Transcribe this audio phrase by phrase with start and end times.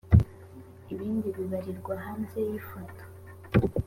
[0.93, 3.03] ibindi bibarirwa hanze y ifoto